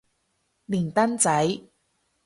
[0.65, 1.61] 連登仔